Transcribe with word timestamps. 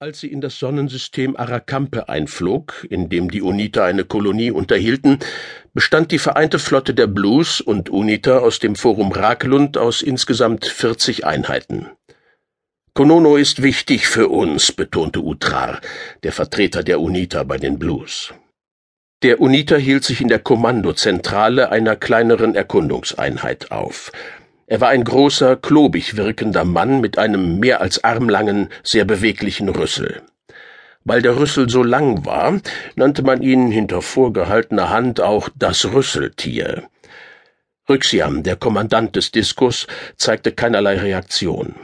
Als 0.00 0.20
sie 0.20 0.30
in 0.30 0.40
das 0.40 0.60
Sonnensystem 0.60 1.36
Arakampe 1.36 2.08
einflog, 2.08 2.86
in 2.88 3.08
dem 3.08 3.32
die 3.32 3.42
Uniter 3.42 3.82
eine 3.82 4.04
Kolonie 4.04 4.52
unterhielten, 4.52 5.18
bestand 5.74 6.12
die 6.12 6.20
vereinte 6.20 6.60
Flotte 6.60 6.94
der 6.94 7.08
Blues 7.08 7.60
und 7.60 7.90
Uniter 7.90 8.44
aus 8.44 8.60
dem 8.60 8.76
Forum 8.76 9.10
Rakelund 9.10 9.76
aus 9.76 10.02
insgesamt 10.02 10.66
40 10.66 11.26
Einheiten. 11.26 11.88
Konono 12.94 13.34
ist 13.34 13.60
wichtig 13.60 14.06
für 14.06 14.28
uns, 14.28 14.70
betonte 14.70 15.18
Utrar, 15.20 15.80
der 16.22 16.30
Vertreter 16.30 16.84
der 16.84 17.00
Uniter 17.00 17.44
bei 17.44 17.56
den 17.56 17.80
Blues. 17.80 18.32
Der 19.24 19.40
Uniter 19.40 19.78
hielt 19.78 20.04
sich 20.04 20.20
in 20.20 20.28
der 20.28 20.38
Kommandozentrale 20.38 21.72
einer 21.72 21.96
kleineren 21.96 22.54
Erkundungseinheit 22.54 23.72
auf. 23.72 24.12
Er 24.70 24.82
war 24.82 24.90
ein 24.90 25.02
großer, 25.02 25.56
klobig 25.56 26.18
wirkender 26.18 26.64
Mann 26.64 27.00
mit 27.00 27.16
einem 27.16 27.58
mehr 27.58 27.80
als 27.80 28.04
armlangen, 28.04 28.68
sehr 28.82 29.06
beweglichen 29.06 29.70
Rüssel. 29.70 30.20
Weil 31.04 31.22
der 31.22 31.38
Rüssel 31.38 31.70
so 31.70 31.82
lang 31.82 32.26
war, 32.26 32.60
nannte 32.94 33.22
man 33.22 33.40
ihn 33.40 33.70
hinter 33.70 34.02
vorgehaltener 34.02 34.90
Hand 34.90 35.22
auch 35.22 35.48
das 35.56 35.86
Rüsseltier. 35.86 36.86
Ryxiam, 37.88 38.42
der 38.42 38.56
Kommandant 38.56 39.16
des 39.16 39.30
Diskus, 39.30 39.86
zeigte 40.16 40.52
keinerlei 40.52 40.98
Reaktion. 40.98 41.74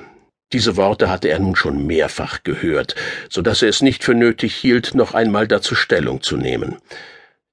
Diese 0.53 0.77
Worte 0.77 1.09
hatte 1.09 1.29
er 1.29 1.39
nun 1.39 1.57
schon 1.57 1.87
mehrfach 1.87 2.43
gehört, 2.43 2.97
so 3.31 3.41
dass 3.41 3.63
er 3.63 3.71
es 3.71 3.81
nicht 3.81 4.05
für 4.05 4.15
nötig 4.15 4.55
hielt, 4.55 4.95
noch 4.95 5.15
einmal 5.15 5.49
dazu 5.49 5.75
Stellung 5.75 6.21
zu 6.21 6.37
nehmen. 6.37 6.77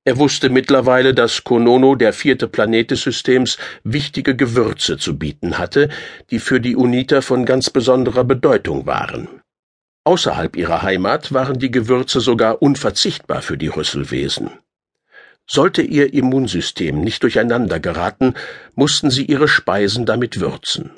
Er 0.04 0.18
wusste 0.18 0.50
mittlerweile, 0.50 1.14
dass 1.14 1.44
Konono, 1.44 1.96
der 1.96 2.12
vierte 2.12 2.48
Planet 2.48 2.90
des 2.90 3.04
Systems, 3.04 3.58
wichtige 3.84 4.36
Gewürze 4.36 4.98
zu 4.98 5.20
bieten 5.20 5.60
hatte, 5.60 5.90
die 6.32 6.40
für 6.40 6.60
die 6.60 6.76
Uniter 6.76 7.22
von 7.22 7.46
ganz 7.46 7.70
besonderer 7.70 8.24
Bedeutung 8.24 8.88
waren. 8.88 9.28
Außerhalb 10.04 10.56
ihrer 10.56 10.82
Heimat 10.82 11.32
waren 11.34 11.60
die 11.60 11.70
Gewürze 11.70 12.20
sogar 12.20 12.64
unverzichtbar 12.64 13.44
für 13.44 13.58
die 13.58 13.68
Rüsselwesen. 13.68 14.50
Sollte 15.48 15.84
ihr 15.84 16.14
Immunsystem 16.14 17.02
nicht 17.02 17.22
durcheinander 17.22 17.80
geraten, 17.80 18.34
mussten 18.74 19.12
sie 19.12 19.26
ihre 19.26 19.48
Speisen 19.48 20.08
damit 20.08 20.40
würzen. 20.40 20.90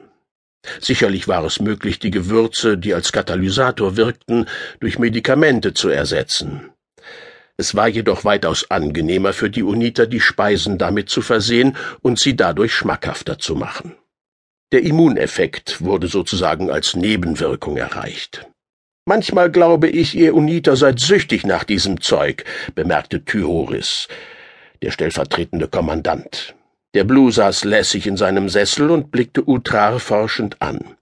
Sicherlich 0.80 1.28
war 1.28 1.44
es 1.44 1.60
möglich, 1.60 2.00
die 2.00 2.12
Gewürze, 2.12 2.78
die 2.78 2.94
als 2.94 3.12
Katalysator 3.12 3.98
wirkten, 3.98 4.46
durch 4.80 4.98
Medikamente 4.98 5.74
zu 5.74 5.90
ersetzen. 5.90 6.73
Es 7.58 7.76
war 7.76 7.88
jedoch 7.88 8.26
weitaus 8.26 8.70
angenehmer 8.72 9.34
für 9.34 9.50
die 9.50 9.64
Uniter, 9.64 10.08
die 10.08 10.20
Speisen 10.20 10.78
damit 10.78 11.10
zu 11.10 11.22
versehen 11.22 11.78
und 12.02 12.20
sie 12.20 12.36
dadurch 12.36 12.74
schmackhafter 12.74 13.38
zu 13.38 13.56
machen. 13.56 13.96
Der 14.72 14.82
Immuneffekt 14.82 15.82
wurde 15.82 16.08
sozusagen 16.08 16.72
als 16.72 16.96
Nebenwirkung 16.96 17.78
erreicht. 17.78 18.48
Manchmal 19.06 19.52
glaube 19.52 19.88
ich, 19.88 20.16
ihr 20.16 20.34
Uniter 20.34 20.76
seid 20.76 21.00
süchtig 21.00 21.46
nach 21.46 21.64
diesem 21.64 22.02
Zeug, 22.02 22.46
bemerkte 22.74 23.24
Thyhoris, 23.24 24.08
der 24.82 24.92
stellvertretende 24.92 25.68
Kommandant. 25.68 26.56
Der 26.96 27.04
Blue 27.04 27.32
saß 27.32 27.66
lässig 27.66 28.08
in 28.08 28.18
seinem 28.18 28.50
Sessel 28.50 28.90
und 28.90 29.12
blickte 29.12 29.48
Utrar 29.48 30.00
forschend 30.00 30.62
an. 30.62 30.96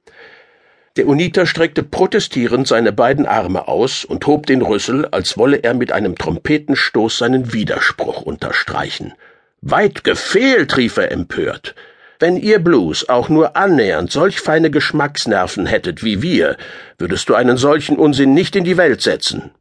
Der 0.98 1.08
Uniter 1.08 1.46
streckte 1.46 1.84
protestierend 1.84 2.68
seine 2.68 2.92
beiden 2.92 3.26
Arme 3.26 3.70
aus 3.70 4.04
und 4.04 4.28
hob 4.28 4.46
den 4.46 4.62
Rüssel, 4.62 5.06
als 5.06 5.38
wolle 5.38 5.58
er 5.58 5.74
mit 5.74 5.94
einem 5.94 6.18
Trompetenstoß 6.18 7.18
seinen 7.18 7.54
Widerspruch 7.54 8.24
unterstreichen. 8.24 9.14
Weit 9.62 10.04
gefehlt, 10.04 10.76
rief 10.76 10.98
er 10.98 11.12
empört. 11.12 11.76
Wenn 12.20 12.36
ihr 12.36 12.60
Blues 12.60 13.08
auch 13.08 13.30
nur 13.30 13.56
annähernd 13.56 14.12
solch 14.12 14.42
feine 14.42 14.70
Geschmacksnerven 14.70 15.66
hättet 15.66 16.04
wie 16.04 16.22
wir, 16.22 16.58
würdest 16.98 17.30
du 17.30 17.36
einen 17.36 17.58
solchen 17.58 17.98
Unsinn 17.98 18.34
nicht 18.34 18.56
in 18.58 18.66
die 18.66 18.78
Welt 18.78 19.02
setzen. 19.02 19.52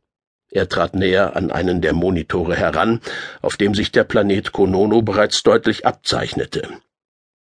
Er 0.50 0.68
trat 0.68 0.94
näher 0.94 1.36
an 1.36 1.52
einen 1.52 1.80
der 1.80 1.92
Monitore 1.92 2.56
heran, 2.56 3.00
auf 3.40 3.56
dem 3.56 3.74
sich 3.76 3.92
der 3.92 4.02
Planet 4.02 4.50
Konono 4.50 5.00
bereits 5.00 5.44
deutlich 5.44 5.86
abzeichnete. 5.86 6.68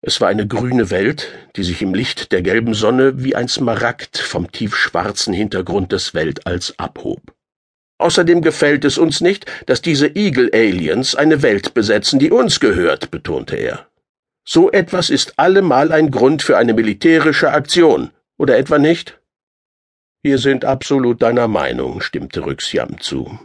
Es 0.05 0.19
war 0.19 0.27
eine 0.27 0.45
grüne 0.45 0.89
Welt, 0.89 1.29
die 1.55 1.63
sich 1.63 1.81
im 1.81 1.93
Licht 1.93 2.33
der 2.33 2.41
gelben 2.41 2.73
Sonne 2.73 3.23
wie 3.23 3.37
ein 3.37 3.47
Smaragd 3.47 4.17
vom 4.17 4.51
tiefschwarzen 4.51 5.33
Hintergrund 5.33 5.93
des 5.93 6.13
Weltalls 6.13 6.77
abhob. 6.77 7.21
Außerdem 7.99 8.41
gefällt 8.41 8.83
es 8.83 8.97
uns 8.97 9.21
nicht, 9.21 9.45
dass 9.65 9.81
diese 9.81 10.07
Eagle 10.07 10.49
Aliens 10.53 11.15
eine 11.15 11.41
Welt 11.41 11.73
besetzen, 11.73 12.19
die 12.19 12.31
uns 12.31 12.59
gehört, 12.59 13.11
betonte 13.11 13.55
er. 13.55 13.87
So 14.43 14.69
etwas 14.69 15.09
ist 15.09 15.39
allemal 15.39 15.93
ein 15.93 16.11
Grund 16.11 16.43
für 16.43 16.57
eine 16.57 16.73
militärische 16.73 17.51
Aktion, 17.51 18.11
oder 18.37 18.57
etwa 18.57 18.79
nicht? 18.79 19.21
Wir 20.21 20.37
sind 20.37 20.65
absolut 20.65 21.21
deiner 21.21 21.47
Meinung, 21.47 22.01
stimmte 22.01 22.45
Ryxiam 22.45 22.99
zu. 22.99 23.39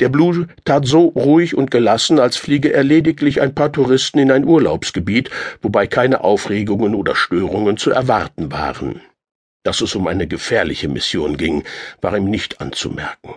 Der 0.00 0.08
Blue 0.08 0.46
tat 0.64 0.86
so 0.86 1.06
ruhig 1.06 1.56
und 1.56 1.70
gelassen, 1.70 2.18
als 2.18 2.36
fliege 2.36 2.72
er 2.72 2.84
lediglich 2.84 3.40
ein 3.40 3.54
paar 3.54 3.72
Touristen 3.72 4.18
in 4.18 4.30
ein 4.30 4.44
Urlaubsgebiet, 4.44 5.30
wobei 5.62 5.86
keine 5.86 6.22
Aufregungen 6.22 6.94
oder 6.94 7.14
Störungen 7.14 7.76
zu 7.76 7.90
erwarten 7.90 8.52
waren. 8.52 9.02
Dass 9.64 9.80
es 9.80 9.94
um 9.94 10.06
eine 10.06 10.26
gefährliche 10.26 10.88
Mission 10.88 11.36
ging, 11.36 11.64
war 12.00 12.16
ihm 12.16 12.24
nicht 12.24 12.60
anzumerken. 12.60 13.34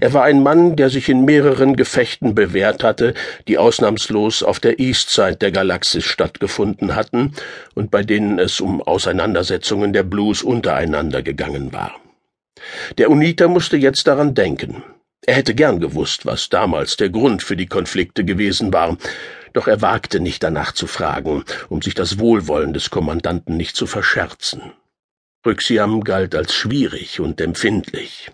Er 0.00 0.12
war 0.12 0.24
ein 0.24 0.42
Mann, 0.42 0.76
der 0.76 0.90
sich 0.90 1.08
in 1.08 1.24
mehreren 1.24 1.76
Gefechten 1.76 2.34
bewährt 2.34 2.82
hatte, 2.82 3.14
die 3.46 3.58
ausnahmslos 3.58 4.42
auf 4.42 4.58
der 4.60 4.80
Eastside 4.80 5.36
der 5.36 5.52
Galaxis 5.52 6.04
stattgefunden 6.04 6.96
hatten 6.96 7.32
und 7.74 7.90
bei 7.90 8.02
denen 8.02 8.38
es 8.38 8.60
um 8.60 8.82
Auseinandersetzungen 8.82 9.92
der 9.92 10.02
Blues 10.02 10.42
untereinander 10.42 11.22
gegangen 11.22 11.72
war. 11.72 11.94
Der 12.98 13.08
Uniter 13.10 13.46
musste 13.46 13.76
jetzt 13.76 14.08
daran 14.08 14.34
denken. 14.34 14.82
Er 15.26 15.34
hätte 15.34 15.54
gern 15.54 15.80
gewusst, 15.80 16.26
was 16.26 16.48
damals 16.48 16.96
der 16.96 17.10
Grund 17.10 17.42
für 17.42 17.56
die 17.56 17.66
Konflikte 17.66 18.24
gewesen 18.24 18.72
war, 18.72 18.96
doch 19.52 19.66
er 19.66 19.82
wagte 19.82 20.20
nicht 20.20 20.42
danach 20.42 20.72
zu 20.72 20.86
fragen, 20.86 21.44
um 21.68 21.82
sich 21.82 21.94
das 21.94 22.18
Wohlwollen 22.18 22.72
des 22.72 22.90
Kommandanten 22.90 23.56
nicht 23.56 23.76
zu 23.76 23.86
verscherzen. 23.86 24.72
Ryxiam 25.46 26.04
galt 26.04 26.34
als 26.34 26.54
schwierig 26.54 27.20
und 27.20 27.40
empfindlich. 27.40 28.30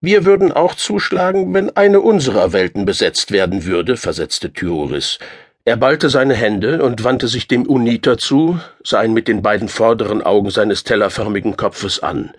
Wir 0.00 0.24
würden 0.24 0.50
auch 0.50 0.74
zuschlagen, 0.74 1.54
wenn 1.54 1.76
eine 1.76 2.00
unserer 2.00 2.52
Welten 2.52 2.84
besetzt 2.84 3.30
werden 3.30 3.64
würde, 3.64 3.96
versetzte 3.96 4.52
Thyoris. 4.52 5.18
Er 5.64 5.76
ballte 5.76 6.10
seine 6.10 6.34
Hände 6.34 6.82
und 6.82 7.04
wandte 7.04 7.28
sich 7.28 7.46
dem 7.46 7.66
Uniter 7.66 8.18
zu, 8.18 8.58
sah 8.82 9.04
ihn 9.04 9.12
mit 9.12 9.28
den 9.28 9.42
beiden 9.42 9.68
vorderen 9.68 10.20
Augen 10.20 10.50
seines 10.50 10.82
tellerförmigen 10.82 11.56
Kopfes 11.56 12.00
an. 12.00 12.32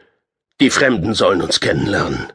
Die 0.60 0.70
Fremden 0.70 1.14
sollen 1.14 1.42
uns 1.42 1.62
kennenlernen. 1.62 2.34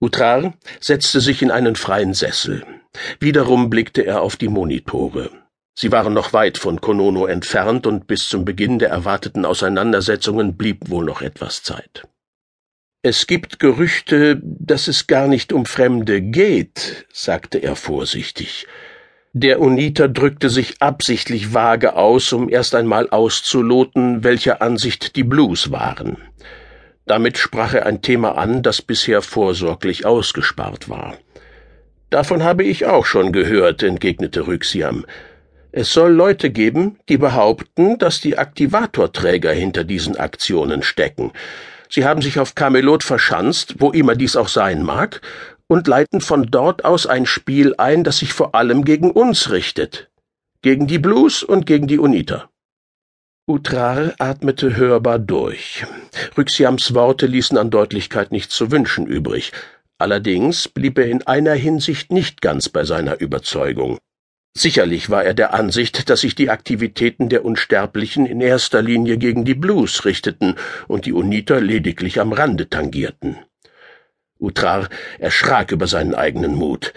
Utrar 0.00 0.54
setzte 0.80 1.20
sich 1.20 1.42
in 1.42 1.50
einen 1.50 1.74
freien 1.74 2.14
Sessel. 2.14 2.64
Wiederum 3.18 3.68
blickte 3.68 4.02
er 4.02 4.22
auf 4.22 4.36
die 4.36 4.48
Monitore. 4.48 5.30
Sie 5.74 5.92
waren 5.92 6.12
noch 6.12 6.32
weit 6.32 6.58
von 6.58 6.80
Konono 6.80 7.26
entfernt 7.26 7.86
und 7.86 8.06
bis 8.06 8.28
zum 8.28 8.44
Beginn 8.44 8.78
der 8.78 8.90
erwarteten 8.90 9.44
Auseinandersetzungen 9.44 10.56
blieb 10.56 10.88
wohl 10.90 11.04
noch 11.04 11.22
etwas 11.22 11.62
Zeit. 11.62 12.06
Es 13.02 13.28
gibt 13.28 13.60
Gerüchte, 13.60 14.40
dass 14.42 14.88
es 14.88 15.06
gar 15.06 15.28
nicht 15.28 15.52
um 15.52 15.66
Fremde 15.66 16.20
geht, 16.20 17.06
sagte 17.12 17.58
er 17.58 17.76
vorsichtig. 17.76 18.66
Der 19.32 19.60
Uniter 19.60 20.08
drückte 20.08 20.50
sich 20.50 20.82
absichtlich 20.82 21.54
vage 21.54 21.94
aus, 21.94 22.32
um 22.32 22.48
erst 22.48 22.74
einmal 22.74 23.08
auszuloten, 23.10 24.24
welcher 24.24 24.62
Ansicht 24.62 25.14
die 25.14 25.22
Blues 25.22 25.70
waren. 25.70 26.16
Damit 27.08 27.38
sprach 27.38 27.72
er 27.72 27.86
ein 27.86 28.02
Thema 28.02 28.36
an, 28.36 28.62
das 28.62 28.82
bisher 28.82 29.22
vorsorglich 29.22 30.04
ausgespart 30.04 30.90
war. 30.90 31.16
Davon 32.10 32.44
habe 32.44 32.64
ich 32.64 32.84
auch 32.84 33.06
schon 33.06 33.32
gehört, 33.32 33.82
entgegnete 33.82 34.46
Ryxiam. 34.46 35.06
Es 35.72 35.90
soll 35.90 36.12
Leute 36.12 36.50
geben, 36.50 36.98
die 37.08 37.16
behaupten, 37.16 37.96
dass 37.96 38.20
die 38.20 38.36
Aktivatorträger 38.36 39.52
hinter 39.52 39.84
diesen 39.84 40.16
Aktionen 40.18 40.82
stecken. 40.82 41.32
Sie 41.88 42.04
haben 42.04 42.20
sich 42.20 42.38
auf 42.38 42.54
Camelot 42.54 43.02
verschanzt, 43.04 43.76
wo 43.78 43.90
immer 43.90 44.14
dies 44.14 44.36
auch 44.36 44.48
sein 44.48 44.82
mag, 44.82 45.22
und 45.66 45.88
leiten 45.88 46.20
von 46.20 46.44
dort 46.50 46.84
aus 46.84 47.06
ein 47.06 47.24
Spiel 47.24 47.74
ein, 47.78 48.04
das 48.04 48.18
sich 48.18 48.34
vor 48.34 48.54
allem 48.54 48.84
gegen 48.84 49.10
uns 49.12 49.50
richtet. 49.50 50.10
Gegen 50.60 50.86
die 50.86 50.98
Blues 50.98 51.42
und 51.42 51.64
gegen 51.64 51.86
die 51.86 51.98
Uniter. 51.98 52.50
Utrar 53.48 54.12
atmete 54.18 54.76
hörbar 54.76 55.18
durch. 55.18 55.86
Ryxiams 56.36 56.92
Worte 56.92 57.24
ließen 57.24 57.56
an 57.56 57.70
Deutlichkeit 57.70 58.30
nichts 58.30 58.54
zu 58.54 58.70
wünschen 58.70 59.06
übrig. 59.06 59.52
Allerdings 59.96 60.68
blieb 60.68 60.98
er 60.98 61.06
in 61.06 61.26
einer 61.26 61.54
Hinsicht 61.54 62.12
nicht 62.12 62.42
ganz 62.42 62.68
bei 62.68 62.84
seiner 62.84 63.22
Überzeugung. 63.22 63.96
Sicherlich 64.54 65.08
war 65.08 65.24
er 65.24 65.32
der 65.32 65.54
Ansicht, 65.54 66.10
dass 66.10 66.20
sich 66.20 66.34
die 66.34 66.50
Aktivitäten 66.50 67.30
der 67.30 67.42
Unsterblichen 67.42 68.26
in 68.26 68.42
erster 68.42 68.82
Linie 68.82 69.16
gegen 69.16 69.46
die 69.46 69.54
Blues 69.54 70.04
richteten 70.04 70.56
und 70.86 71.06
die 71.06 71.14
Uniter 71.14 71.58
lediglich 71.58 72.20
am 72.20 72.34
Rande 72.34 72.68
tangierten. 72.68 73.38
Utrar 74.38 74.90
erschrak 75.18 75.72
über 75.72 75.86
seinen 75.86 76.14
eigenen 76.14 76.54
Mut. 76.54 76.92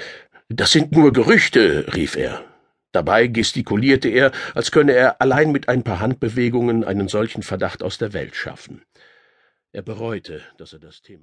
Das 0.50 0.74
sind 0.74 0.92
nur 0.92 1.14
Gerüchte, 1.14 1.86
rief 1.96 2.18
er. 2.18 2.44
Dabei 2.92 3.28
gestikulierte 3.28 4.10
er, 4.10 4.32
als 4.54 4.72
könne 4.72 4.94
er 4.94 5.22
allein 5.22 5.52
mit 5.52 5.70
ein 5.70 5.84
paar 5.84 6.00
Handbewegungen 6.00 6.84
einen 6.84 7.08
solchen 7.08 7.44
Verdacht 7.44 7.84
aus 7.84 7.98
der 7.98 8.14
Welt 8.14 8.36
schaffen. 8.36 8.84
Er 9.72 9.82
bereute, 9.82 10.42
dass 10.58 10.74
er 10.74 10.80
das 10.80 11.02
Thema 11.02 11.20